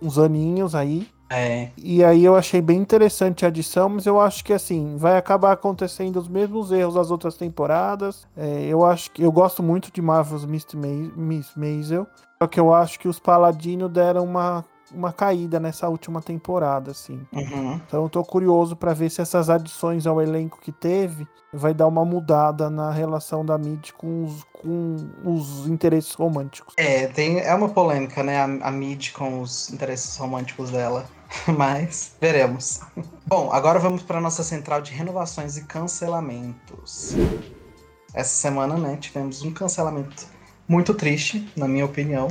uns 0.00 0.18
aninhos 0.18 0.74
aí. 0.74 1.08
É. 1.28 1.70
E 1.76 2.04
aí 2.04 2.24
eu 2.24 2.36
achei 2.36 2.60
bem 2.60 2.78
interessante 2.78 3.44
a 3.44 3.48
adição, 3.48 3.88
mas 3.88 4.06
eu 4.06 4.20
acho 4.20 4.44
que 4.44 4.52
assim, 4.52 4.96
vai 4.96 5.16
acabar 5.16 5.52
acontecendo 5.52 6.16
os 6.16 6.28
mesmos 6.28 6.70
erros 6.70 6.94
das 6.94 7.10
outras 7.10 7.36
temporadas. 7.36 8.26
É, 8.36 8.66
eu 8.66 8.84
acho 8.84 9.10
que 9.10 9.22
eu 9.22 9.32
gosto 9.32 9.62
muito 9.62 9.90
de 9.92 10.00
Marvel's 10.00 10.44
Miss 10.44 11.52
Maisel, 11.56 12.06
só 12.40 12.46
que 12.46 12.60
eu 12.60 12.72
acho 12.72 12.98
que 12.98 13.08
os 13.08 13.18
Paladino 13.18 13.88
deram 13.88 14.24
uma 14.24 14.64
uma 14.92 15.12
caída 15.12 15.58
nessa 15.58 15.88
última 15.88 16.20
temporada, 16.20 16.90
assim. 16.90 17.20
Uhum. 17.32 17.80
Então 17.86 18.02
eu 18.02 18.08
tô 18.08 18.24
curioso 18.24 18.76
para 18.76 18.92
ver 18.92 19.10
se 19.10 19.20
essas 19.20 19.50
adições 19.50 20.06
ao 20.06 20.20
elenco 20.20 20.60
que 20.60 20.72
teve 20.72 21.26
vai 21.52 21.72
dar 21.72 21.86
uma 21.86 22.04
mudada 22.04 22.68
na 22.68 22.90
relação 22.90 23.44
da 23.44 23.56
Mid 23.56 23.92
com 23.92 24.24
os, 24.24 24.44
com 24.52 24.96
os 25.24 25.66
interesses 25.66 26.12
românticos. 26.12 26.74
É, 26.76 27.06
tem, 27.06 27.40
é 27.40 27.54
uma 27.54 27.68
polêmica, 27.68 28.22
né, 28.22 28.38
a, 28.38 28.44
a 28.44 28.70
Mid 28.70 29.12
com 29.12 29.40
os 29.40 29.70
interesses 29.70 30.16
românticos 30.16 30.70
dela. 30.70 31.06
Mas 31.56 32.14
veremos. 32.20 32.80
Bom, 33.26 33.50
agora 33.52 33.78
vamos 33.78 34.02
para 34.02 34.20
nossa 34.20 34.42
central 34.42 34.80
de 34.80 34.92
renovações 34.92 35.56
e 35.56 35.64
cancelamentos. 35.64 37.14
Essa 38.14 38.34
semana, 38.34 38.76
né, 38.76 38.96
tivemos 39.00 39.42
um 39.42 39.52
cancelamento 39.52 40.26
muito 40.68 40.94
triste, 40.94 41.48
na 41.56 41.68
minha 41.68 41.84
opinião, 41.84 42.28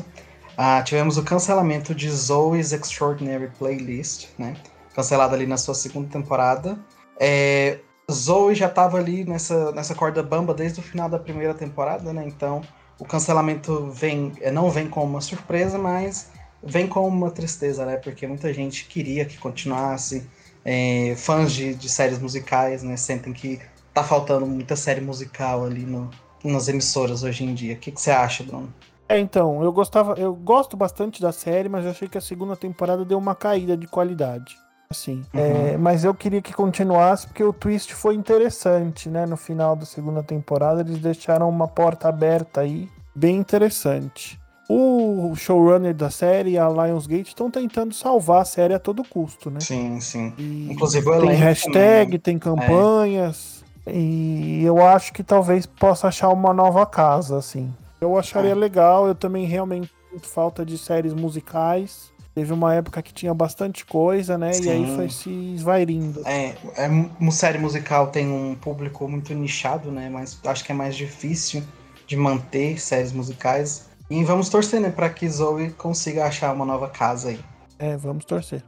ah, 0.58 0.82
tivemos 0.82 1.18
o 1.18 1.24
cancelamento 1.24 1.94
de 1.94 2.10
Zoe's 2.10 2.72
Extraordinary 2.72 3.52
Playlist, 3.58 4.28
né? 4.38 4.56
Cancelado 4.94 5.36
ali 5.36 5.46
na 5.46 5.58
sua 5.58 5.76
segunda 5.76 6.08
temporada. 6.10 6.80
É, 7.20 7.80
Zoe 8.12 8.56
já 8.56 8.68
estava 8.68 8.98
ali 8.98 9.26
nessa, 9.26 9.72
nessa 9.72 9.94
corda 9.94 10.24
bamba 10.24 10.54
desde 10.54 10.80
o 10.80 10.84
final 10.84 11.10
da 11.10 11.20
primeira 11.20 11.54
temporada, 11.54 12.14
né? 12.14 12.24
Então 12.26 12.62
o 12.98 13.06
cancelamento 13.06 13.92
vem, 13.92 14.32
é, 14.40 14.52
não 14.52 14.70
vem 14.70 14.88
com 14.88 15.04
uma 15.04 15.20
surpresa, 15.20 15.78
mas 15.78 16.30
vem 16.64 16.88
com 16.88 17.06
uma 17.08 17.32
tristeza, 17.32 17.86
né? 17.86 17.98
Porque 17.98 18.26
muita 18.26 18.54
gente 18.54 18.86
queria 18.86 19.26
que 19.26 19.38
continuasse. 19.38 20.26
É, 20.64 21.14
fãs 21.18 21.52
de, 21.52 21.76
de 21.76 21.88
séries 21.90 22.18
musicais, 22.18 22.82
né? 22.82 22.98
Sentem 22.98 23.34
que 23.34 23.60
tá 23.94 24.04
faltando 24.04 24.46
muita 24.46 24.76
série 24.76 25.02
musical 25.02 25.66
ali 25.66 25.86
no, 25.86 26.10
nas 26.44 26.68
emissoras 26.68 27.24
hoje 27.24 27.44
em 27.44 27.54
dia. 27.54 27.76
O 27.76 27.78
que, 27.78 27.92
que 27.92 28.02
você 28.02 28.12
acha, 28.12 28.44
Bruno? 28.44 28.74
É, 29.08 29.20
então, 29.20 29.64
eu 29.64 29.72
gostava, 29.72 30.14
eu 30.20 30.34
gosto 30.34 30.76
bastante 30.76 31.22
da 31.22 31.32
série, 31.32 31.70
mas 31.70 31.86
eu 31.86 31.92
achei 31.92 32.08
que 32.08 32.18
a 32.18 32.22
segunda 32.22 32.56
temporada 32.56 33.06
deu 33.06 33.18
uma 33.18 33.36
caída 33.36 33.78
de 33.78 33.88
qualidade. 33.88 34.58
Assim, 34.90 35.24
uhum. 35.34 35.40
é, 35.40 35.78
mas 35.78 36.04
eu 36.04 36.14
queria 36.14 36.42
que 36.42 36.54
continuasse 36.54 37.26
porque 37.28 37.44
o 37.44 37.52
twist 37.52 37.94
foi 37.94 38.14
interessante, 38.14 39.10
né? 39.10 39.26
No 39.26 39.36
final 39.36 39.76
da 39.76 39.86
segunda 39.86 40.22
temporada 40.22 40.82
eles 40.82 41.00
deixaram 41.00 41.50
uma 41.50 41.68
porta 41.68 42.08
aberta 42.08 42.62
aí 42.62 42.88
bem 43.16 43.36
interessante. 43.38 44.40
O 44.70 45.36
showrunner 45.36 45.94
da 45.94 46.10
série, 46.10 46.58
a 46.58 46.68
Lionsgate, 46.68 47.30
estão 47.30 47.52
tentando 47.52 47.94
salvar 47.94 48.42
a 48.42 48.46
série 48.46 48.74
a 48.74 48.80
todo 48.80 49.04
custo, 49.04 49.52
né? 49.52 49.60
Sim, 49.60 50.00
sim. 50.00 50.34
E 50.38 50.72
Inclusive 50.72 51.06
tem 51.20 51.36
hashtag, 51.36 52.06
também. 52.06 52.20
tem 52.20 52.40
campanhas. 52.40 53.64
E 53.88 54.64
eu 54.64 54.84
acho 54.84 55.14
que 55.14 55.24
talvez 55.24 55.68
possa 55.68 56.08
achar 56.08 56.30
uma 56.30 56.52
nova 56.52 56.84
casa, 56.86 57.38
assim. 57.38 57.72
Eu 58.00 58.18
acharia 58.18 58.52
É. 58.52 58.56
legal, 58.56 59.08
eu 59.08 59.16
também 59.16 59.46
realmente 59.46 59.92
sinto 60.12 60.28
falta 60.28 60.66
de 60.66 60.78
séries 60.78 61.14
musicais. 61.14 62.14
Teve 62.34 62.52
uma 62.52 62.74
época 62.74 63.02
que 63.02 63.14
tinha 63.14 63.34
bastante 63.34 63.86
coisa, 63.86 64.38
né? 64.38 64.52
E 64.62 64.70
aí 64.70 64.86
Sim. 64.86 64.96
foi 64.96 65.10
se 65.10 65.30
esvairindo. 65.56 66.22
É, 66.26 66.54
é, 66.76 66.88
uma 67.18 67.32
série 67.32 67.58
musical 67.58 68.08
tem 68.08 68.30
um 68.30 68.56
público 68.56 69.08
muito 69.08 69.34
nichado, 69.34 69.90
né? 69.90 70.10
Mas 70.10 70.38
acho 70.46 70.64
que 70.66 70.72
é 70.74 70.76
mais 70.76 70.96
difícil 70.98 71.64
de 72.06 72.18
manter 72.18 72.78
séries 72.80 73.14
musicais. 73.14 73.86
E 74.10 74.24
vamos 74.24 74.50
torcer, 74.50 74.80
né, 74.82 74.92
para 74.92 75.10
que 75.10 75.28
Zoe 75.28 75.72
consiga 75.72 76.26
achar 76.26 76.54
uma 76.54 76.66
nova 76.66 76.88
casa 76.90 77.30
aí. 77.30 77.40
É, 77.80 77.96
vamos 77.98 78.26
torcer. 78.26 78.62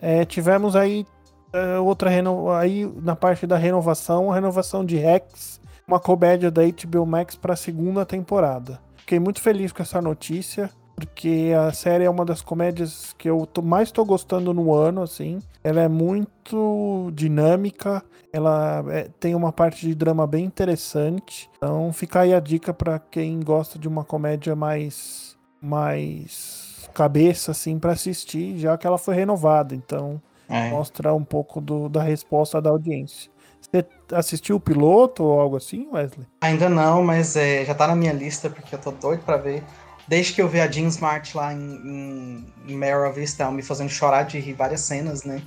É, 0.00 0.24
tivemos 0.24 0.74
aí 0.74 1.06
é, 1.52 1.78
outra 1.78 2.08
reno... 2.10 2.50
aí 2.50 2.90
na 3.02 3.14
parte 3.14 3.46
da 3.46 3.56
renovação, 3.56 4.32
a 4.32 4.34
renovação 4.34 4.84
de 4.84 4.96
Rex, 4.96 5.59
uma 5.86 5.98
comédia 6.00 6.50
da 6.50 6.62
HBO 6.62 7.04
Max 7.06 7.34
para 7.36 7.54
a 7.54 7.56
segunda 7.56 8.04
temporada. 8.06 8.80
Fiquei 8.96 9.18
muito 9.18 9.40
feliz 9.40 9.72
com 9.72 9.82
essa 9.82 10.00
notícia, 10.00 10.70
porque 10.94 11.52
a 11.58 11.72
série 11.72 12.04
é 12.04 12.10
uma 12.10 12.24
das 12.24 12.42
comédias 12.42 13.14
que 13.18 13.28
eu 13.28 13.46
tô- 13.46 13.62
mais 13.62 13.88
estou 13.88 14.04
gostando 14.04 14.52
no 14.54 14.72
ano, 14.74 15.02
assim. 15.02 15.40
Ela 15.64 15.80
é 15.82 15.88
muito 15.88 17.10
dinâmica, 17.14 18.02
ela 18.32 18.84
é, 18.88 19.08
tem 19.18 19.34
uma 19.34 19.52
parte 19.52 19.86
de 19.86 19.94
drama 19.94 20.26
bem 20.26 20.44
interessante. 20.44 21.48
Então 21.56 21.92
fica 21.92 22.20
aí 22.20 22.32
a 22.34 22.40
dica 22.40 22.72
para 22.72 22.98
quem 22.98 23.40
gosta 23.40 23.78
de 23.78 23.88
uma 23.88 24.04
comédia 24.04 24.54
mais 24.54 25.36
mais 25.62 26.88
cabeça 26.94 27.50
assim 27.52 27.78
para 27.78 27.92
assistir, 27.92 28.58
já 28.58 28.76
que 28.76 28.86
ela 28.86 28.98
foi 28.98 29.14
renovada. 29.14 29.74
Então 29.74 30.20
É. 30.48 30.70
mostra 30.70 31.14
um 31.14 31.24
pouco 31.24 31.60
do- 31.60 31.88
da 31.88 32.02
resposta 32.02 32.60
da 32.60 32.70
audiência. 32.70 33.30
Você 33.60 33.86
assistiu 34.12 34.56
o 34.56 34.60
piloto 34.60 35.22
ou 35.22 35.40
algo 35.40 35.56
assim, 35.56 35.88
Wesley? 35.92 36.26
Ainda 36.40 36.68
não, 36.68 37.04
mas 37.04 37.36
é, 37.36 37.64
já 37.64 37.74
tá 37.74 37.86
na 37.86 37.94
minha 37.94 38.12
lista, 38.12 38.50
porque 38.50 38.74
eu 38.74 38.78
tô 38.78 38.90
doido 38.90 39.22
pra 39.24 39.36
ver. 39.36 39.62
Desde 40.08 40.32
que 40.32 40.42
eu 40.42 40.48
vi 40.48 40.60
a 40.60 40.68
Jean 40.68 40.88
Smart 40.88 41.36
lá 41.36 41.52
em, 41.52 42.44
em, 42.66 42.76
Mare 42.76 43.20
Easttown 43.20 43.52
me 43.52 43.62
fazendo 43.62 43.88
chorar 43.88 44.24
de 44.24 44.40
rir 44.40 44.54
várias 44.54 44.80
cenas, 44.80 45.22
né? 45.22 45.40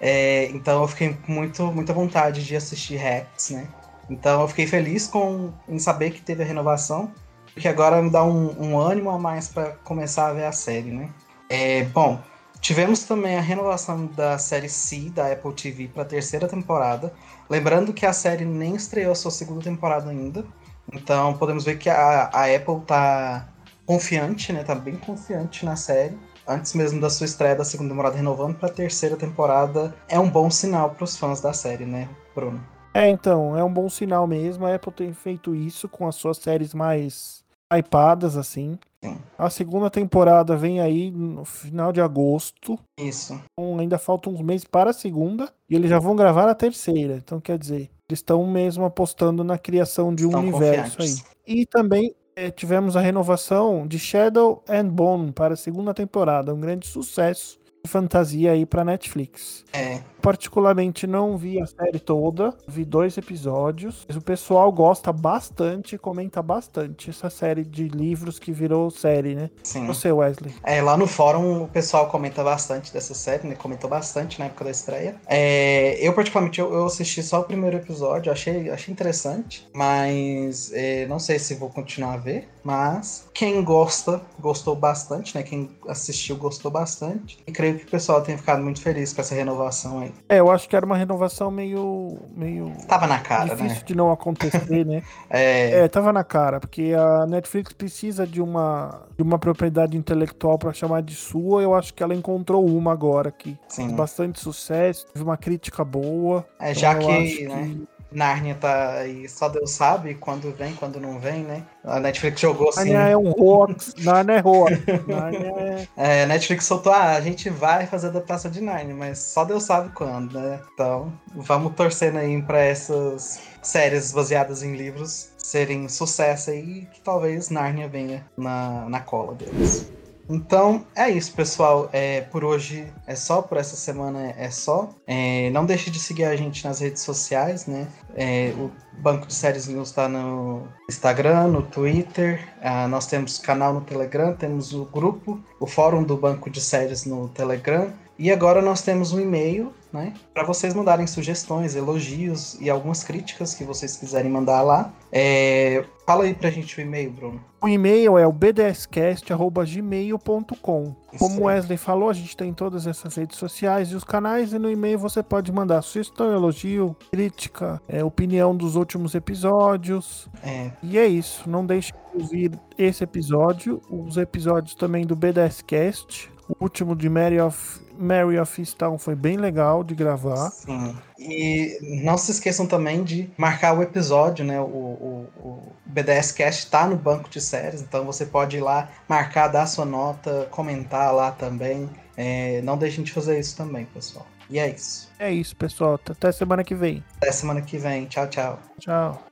É, 0.00 0.46
então 0.46 0.82
eu 0.82 0.88
fiquei 0.88 1.14
com 1.14 1.32
muito, 1.32 1.64
muita 1.72 1.92
vontade 1.94 2.44
de 2.44 2.54
assistir 2.54 2.96
Rex, 2.96 3.50
né? 3.50 3.68
Então 4.10 4.42
eu 4.42 4.48
fiquei 4.48 4.66
feliz 4.66 5.06
com, 5.06 5.52
em 5.68 5.78
saber 5.78 6.10
que 6.10 6.20
teve 6.20 6.42
a 6.42 6.46
renovação, 6.46 7.10
porque 7.54 7.68
agora 7.68 8.02
me 8.02 8.10
dá 8.10 8.22
um, 8.22 8.54
um 8.60 8.78
ânimo 8.78 9.10
a 9.10 9.18
mais 9.18 9.48
pra 9.48 9.70
começar 9.84 10.28
a 10.28 10.32
ver 10.32 10.44
a 10.44 10.52
série, 10.52 10.90
né? 10.90 11.08
É, 11.48 11.84
bom, 11.84 12.20
tivemos 12.62 13.02
também 13.02 13.36
a 13.36 13.40
renovação 13.40 14.06
da 14.06 14.38
série 14.38 14.68
C 14.68 15.10
da 15.10 15.30
Apple 15.30 15.52
TV 15.52 15.88
para 15.88 16.02
a 16.02 16.06
terceira 16.06 16.48
temporada. 16.48 17.12
Lembrando 17.50 17.92
que 17.92 18.06
a 18.06 18.12
série 18.12 18.44
nem 18.44 18.76
estreou 18.76 19.12
a 19.12 19.16
sua 19.16 19.32
segunda 19.32 19.62
temporada 19.62 20.08
ainda. 20.08 20.44
Então 20.90 21.36
podemos 21.36 21.64
ver 21.64 21.76
que 21.76 21.90
a, 21.90 22.30
a 22.32 22.44
Apple 22.54 22.80
tá 22.86 23.48
confiante, 23.84 24.52
né? 24.52 24.62
Tá 24.62 24.76
bem 24.76 24.96
confiante 24.96 25.66
na 25.66 25.74
série. 25.74 26.16
Antes 26.46 26.72
mesmo 26.74 27.00
da 27.00 27.10
sua 27.10 27.24
estreia 27.24 27.56
da 27.56 27.64
segunda 27.64 27.90
temporada, 27.90 28.16
renovando 28.16 28.56
para 28.56 28.68
a 28.68 28.72
terceira 28.72 29.16
temporada. 29.16 29.94
É 30.08 30.18
um 30.18 30.30
bom 30.30 30.48
sinal 30.48 30.90
para 30.90 31.04
os 31.04 31.16
fãs 31.16 31.40
da 31.40 31.52
série, 31.52 31.84
né, 31.84 32.08
Bruno? 32.34 32.64
É, 32.94 33.08
então, 33.08 33.56
é 33.56 33.64
um 33.64 33.72
bom 33.72 33.88
sinal 33.88 34.26
mesmo. 34.26 34.66
A 34.66 34.74
Apple 34.74 34.92
tem 34.92 35.12
feito 35.12 35.54
isso 35.54 35.88
com 35.88 36.06
as 36.06 36.14
suas 36.14 36.38
séries 36.38 36.74
mais 36.74 37.41
hypadas, 37.76 38.36
assim. 38.36 38.78
Sim. 39.04 39.18
A 39.36 39.50
segunda 39.50 39.90
temporada 39.90 40.56
vem 40.56 40.80
aí 40.80 41.10
no 41.10 41.44
final 41.44 41.92
de 41.92 42.00
agosto. 42.00 42.78
Isso. 42.98 43.40
Então, 43.52 43.78
ainda 43.78 43.98
faltam 43.98 44.32
uns 44.32 44.40
meses 44.40 44.64
para 44.64 44.90
a 44.90 44.92
segunda. 44.92 45.52
E 45.68 45.74
eles 45.74 45.90
já 45.90 45.98
vão 45.98 46.14
gravar 46.14 46.48
a 46.48 46.54
terceira. 46.54 47.14
Então, 47.16 47.40
quer 47.40 47.58
dizer, 47.58 47.90
eles 48.08 48.20
estão 48.20 48.46
mesmo 48.46 48.84
apostando 48.84 49.42
na 49.42 49.58
criação 49.58 50.14
de 50.14 50.24
um 50.24 50.28
Estão 50.28 50.40
universo 50.42 50.96
confiantes. 50.96 51.24
aí. 51.48 51.62
E 51.62 51.66
também 51.66 52.14
eh, 52.36 52.50
tivemos 52.50 52.96
a 52.96 53.00
renovação 53.00 53.86
de 53.88 53.98
Shadow 53.98 54.62
and 54.68 54.88
Bone 54.88 55.32
para 55.32 55.54
a 55.54 55.56
segunda 55.56 55.92
temporada. 55.92 56.54
Um 56.54 56.60
grande 56.60 56.86
sucesso 56.86 57.58
de 57.84 57.90
fantasia 57.90 58.52
aí 58.52 58.64
para 58.64 58.84
Netflix. 58.84 59.64
É, 59.72 60.00
Particularmente 60.22 61.06
não 61.06 61.36
vi 61.36 61.60
a 61.60 61.66
série 61.66 61.98
toda, 61.98 62.54
vi 62.66 62.84
dois 62.84 63.18
episódios, 63.18 64.06
mas 64.06 64.16
o 64.16 64.20
pessoal 64.20 64.70
gosta 64.70 65.12
bastante, 65.12 65.98
comenta 65.98 66.40
bastante 66.40 67.10
essa 67.10 67.28
série 67.28 67.64
de 67.64 67.88
livros 67.88 68.38
que 68.38 68.52
virou 68.52 68.90
série, 68.90 69.34
né? 69.34 69.50
sim. 69.62 69.86
Você, 69.86 70.12
Wesley. 70.12 70.54
É, 70.62 70.80
lá 70.80 70.96
no 70.96 71.06
fórum 71.06 71.64
o 71.64 71.68
pessoal 71.68 72.08
comenta 72.08 72.44
bastante 72.44 72.92
dessa 72.92 73.14
série, 73.14 73.48
né? 73.48 73.54
Comentou 73.54 73.90
bastante 73.90 74.38
na 74.38 74.46
época 74.46 74.64
da 74.64 74.70
estreia. 74.70 75.16
É, 75.26 75.98
eu, 76.00 76.12
particularmente, 76.12 76.60
eu, 76.60 76.72
eu 76.72 76.86
assisti 76.86 77.22
só 77.22 77.40
o 77.40 77.44
primeiro 77.44 77.76
episódio, 77.76 78.30
achei, 78.30 78.70
achei 78.70 78.92
interessante, 78.92 79.68
mas 79.74 80.70
é, 80.72 81.06
não 81.06 81.18
sei 81.18 81.38
se 81.38 81.54
vou 81.54 81.70
continuar 81.70 82.14
a 82.14 82.18
ver. 82.18 82.48
Mas 82.62 83.28
quem 83.34 83.62
gosta, 83.64 84.22
gostou 84.38 84.76
bastante, 84.76 85.34
né? 85.34 85.42
Quem 85.42 85.70
assistiu 85.88 86.36
gostou 86.36 86.70
bastante. 86.70 87.38
E 87.46 87.50
creio 87.50 87.78
que 87.78 87.84
o 87.84 87.90
pessoal 87.90 88.22
tenha 88.22 88.38
ficado 88.38 88.62
muito 88.62 88.80
feliz 88.80 89.12
com 89.12 89.20
essa 89.20 89.34
renovação 89.34 90.00
aí. 90.00 90.11
É, 90.28 90.40
eu 90.40 90.50
acho 90.50 90.68
que 90.68 90.74
era 90.74 90.86
uma 90.86 90.96
renovação 90.96 91.50
meio. 91.50 92.18
meio 92.34 92.72
Tava 92.88 93.06
na 93.06 93.18
cara, 93.18 93.54
difícil 93.54 93.78
né? 93.78 93.82
de 93.84 93.94
não 93.94 94.10
acontecer, 94.10 94.84
né? 94.86 95.02
É, 95.28 95.84
É, 95.84 95.88
tava 95.88 96.12
na 96.12 96.24
cara, 96.24 96.60
porque 96.60 96.92
a 96.96 97.26
Netflix 97.26 97.72
precisa 97.72 98.26
de 98.26 98.40
uma, 98.40 99.02
de 99.16 99.22
uma 99.22 99.38
propriedade 99.38 99.96
intelectual 99.96 100.58
pra 100.58 100.72
chamar 100.72 101.02
de 101.02 101.14
sua. 101.14 101.62
Eu 101.62 101.74
acho 101.74 101.94
que 101.94 102.02
ela 102.02 102.14
encontrou 102.14 102.64
uma 102.66 102.92
agora 102.92 103.30
que 103.30 103.58
sim. 103.68 103.94
bastante 103.94 104.40
sucesso, 104.40 105.06
teve 105.12 105.24
uma 105.24 105.36
crítica 105.36 105.84
boa. 105.84 106.46
É, 106.58 106.70
Então 106.70 106.80
já 106.80 106.94
que, 106.94 107.46
né, 107.46 107.76
Narnia 108.14 108.54
tá 108.54 108.94
aí, 108.94 109.28
só 109.28 109.48
Deus 109.48 109.70
sabe 109.70 110.14
quando 110.14 110.52
vem, 110.52 110.74
quando 110.74 111.00
não 111.00 111.18
vem, 111.18 111.42
né? 111.42 111.62
A 111.84 111.98
Netflix 112.00 112.40
jogou 112.40 112.68
assim. 112.68 112.92
Narnia 112.92 113.12
é 113.12 113.16
um 113.16 113.32
hoax, 113.36 113.94
Narnia 113.98 114.36
é 114.36 114.42
hoax. 114.46 115.06
Narnia 115.06 115.52
é... 115.58 115.88
É, 116.22 116.26
Netflix 116.26 116.64
soltou, 116.64 116.92
ah, 116.92 117.12
a 117.12 117.20
gente 117.20 117.48
vai 117.50 117.86
fazer 117.86 118.08
adaptação 118.08 118.50
de 118.50 118.60
Narnia, 118.60 118.94
mas 118.94 119.18
só 119.18 119.44
Deus 119.44 119.62
sabe 119.62 119.90
quando, 119.94 120.38
né? 120.38 120.60
Então, 120.74 121.12
vamos 121.34 121.74
torcendo 121.74 122.18
aí 122.18 122.40
pra 122.42 122.60
essas 122.60 123.40
séries 123.62 124.12
baseadas 124.12 124.62
em 124.62 124.74
livros 124.74 125.32
serem 125.42 125.88
sucesso 125.88 126.50
aí 126.50 126.82
e 126.82 126.86
que 126.86 127.00
talvez 127.00 127.50
Narnia 127.50 127.88
venha 127.88 128.24
na, 128.36 128.88
na 128.88 129.00
cola 129.00 129.34
deles. 129.34 129.90
Então, 130.28 130.86
é 130.94 131.10
isso, 131.10 131.32
pessoal. 131.34 131.88
É, 131.92 132.22
por 132.22 132.44
hoje 132.44 132.86
é 133.06 133.14
só, 133.14 133.42
por 133.42 133.58
essa 133.58 133.76
semana 133.76 134.34
é 134.36 134.50
só. 134.50 134.94
É, 135.06 135.50
não 135.50 135.66
deixe 135.66 135.90
de 135.90 135.98
seguir 135.98 136.24
a 136.24 136.36
gente 136.36 136.64
nas 136.64 136.80
redes 136.80 137.02
sociais, 137.02 137.66
né? 137.66 137.88
É, 138.14 138.52
o 138.56 138.70
Banco 138.98 139.26
de 139.26 139.34
Séries 139.34 139.66
News 139.66 139.88
está 139.88 140.08
no 140.08 140.66
Instagram, 140.88 141.48
no 141.48 141.62
Twitter. 141.62 142.48
ah, 142.62 142.86
nós 142.88 143.06
temos 143.06 143.38
canal 143.38 143.74
no 143.74 143.80
Telegram, 143.80 144.34
temos 144.34 144.72
o 144.72 144.84
grupo, 144.84 145.40
o 145.58 145.66
fórum 145.66 146.02
do 146.02 146.16
Banco 146.16 146.50
de 146.50 146.60
Séries 146.60 147.04
no 147.04 147.28
Telegram. 147.28 147.92
E 148.18 148.30
agora 148.30 148.62
nós 148.62 148.82
temos 148.82 149.12
um 149.12 149.20
e-mail, 149.20 149.72
né? 149.92 150.14
Para 150.32 150.44
vocês 150.44 150.72
mandarem 150.74 151.06
sugestões, 151.06 151.76
elogios 151.76 152.56
e 152.60 152.70
algumas 152.70 153.04
críticas 153.04 153.54
que 153.54 153.64
vocês 153.64 153.96
quiserem 153.96 154.30
mandar 154.30 154.62
lá. 154.62 154.92
É, 155.10 155.84
fala 156.06 156.24
aí 156.24 156.34
pra 156.34 156.50
gente 156.50 156.78
o 156.78 156.80
e-mail, 156.80 157.10
Bruno. 157.10 157.40
O 157.60 157.68
e-mail 157.68 158.16
é 158.18 158.26
o 158.26 158.32
bdscast.gmail.com. 158.32 160.96
Como. 161.18 161.44
Wesley 161.44 161.76
falou, 161.76 162.08
a 162.08 162.14
gente 162.14 162.36
tem 162.36 162.52
todas 162.52 162.86
essas 162.86 163.14
redes 163.14 163.38
sociais 163.38 163.92
e 163.92 163.94
os 163.94 164.02
canais, 164.02 164.52
e 164.52 164.58
no 164.58 164.68
e-mail 164.70 164.98
você 164.98 165.22
pode 165.22 165.52
mandar 165.52 165.82
sugestão, 165.82 166.32
elogio, 166.32 166.96
crítica, 167.10 167.80
é, 167.86 168.02
opinião 168.02 168.56
dos 168.56 168.74
últimos 168.74 169.14
episódios. 169.14 170.28
É, 170.42 170.70
E 170.82 170.98
é 170.98 171.06
isso. 171.06 171.48
Não 171.48 171.64
deixe 171.66 171.92
de 171.92 172.22
ouvir 172.22 172.58
esse 172.78 173.04
episódio, 173.04 173.80
os 173.90 174.16
episódios 174.16 174.74
também 174.74 175.06
do 175.06 175.14
BDScast. 175.14 176.31
O 176.58 176.64
último 176.64 176.94
de 176.94 177.08
Mary 177.08 177.40
of, 177.40 177.80
Mary 177.98 178.38
of 178.38 178.60
Easttown 178.60 178.98
foi 178.98 179.14
bem 179.14 179.36
legal 179.36 179.82
de 179.82 179.94
gravar. 179.94 180.50
Sim. 180.50 180.96
E 181.18 181.78
não 182.04 182.18
se 182.18 182.30
esqueçam 182.30 182.66
também 182.66 183.02
de 183.02 183.30
marcar 183.36 183.76
o 183.76 183.82
episódio, 183.82 184.44
né? 184.44 184.60
O, 184.60 184.64
o, 184.64 185.28
o 185.40 185.72
BDS 185.86 186.32
Cast 186.32 186.70
tá 186.70 186.86
no 186.86 186.96
banco 186.96 187.28
de 187.28 187.40
séries, 187.40 187.80
então 187.80 188.04
você 188.04 188.26
pode 188.26 188.56
ir 188.56 188.60
lá, 188.60 188.88
marcar, 189.08 189.48
dar 189.48 189.66
sua 189.66 189.84
nota, 189.84 190.46
comentar 190.50 191.12
lá 191.14 191.30
também. 191.30 191.88
É, 192.16 192.60
não 192.62 192.76
deixem 192.76 193.02
de 193.02 193.12
fazer 193.12 193.38
isso 193.38 193.56
também, 193.56 193.86
pessoal. 193.86 194.26
E 194.50 194.58
é 194.58 194.68
isso. 194.68 195.10
É 195.18 195.32
isso, 195.32 195.56
pessoal. 195.56 195.98
Até 196.10 196.30
semana 196.30 196.62
que 196.62 196.74
vem. 196.74 197.02
Até 197.16 197.32
semana 197.32 197.62
que 197.62 197.78
vem. 197.78 198.04
Tchau, 198.06 198.26
tchau. 198.28 198.58
Tchau. 198.78 199.31